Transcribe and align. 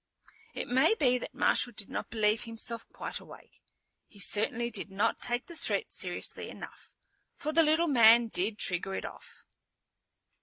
It 0.55 0.67
may 0.67 0.95
be 0.95 1.19
that 1.19 1.31
Marshal 1.31 1.73
did 1.73 1.87
not 1.87 2.09
believe 2.09 2.45
himself 2.45 2.87
quite 2.91 3.19
awake. 3.19 3.61
He 4.07 4.17
certainly 4.17 4.71
did 4.71 4.89
not 4.89 5.19
take 5.19 5.45
the 5.45 5.55
threat 5.55 5.93
seriously 5.93 6.49
enough. 6.49 6.89
For 7.35 7.51
the 7.53 7.61
little 7.61 7.87
man 7.87 8.27
did 8.27 8.57
trigger 8.57 8.95
it 8.95 9.05
off. 9.05 9.43